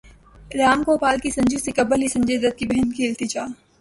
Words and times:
رام 0.51 0.79
گوپال 0.87 1.17
کی 1.23 1.29
سنجو 1.31 1.57
سے 1.65 1.71
قبل 1.77 2.01
ہی 2.01 2.07
سنجے 2.15 2.37
دت 2.43 2.57
کی 2.59 2.65
بہن 2.67 2.91
کی 2.95 3.07
التجا 3.07 3.43